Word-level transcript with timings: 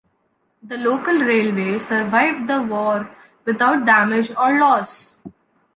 The 0.63 0.77
local 0.77 1.13
railway 1.13 1.77
survived 1.77 2.47
the 2.47 2.59
war 2.63 3.07
without 3.45 3.85
damage 3.85 4.31
or 4.35 4.57
loss. 4.57 5.13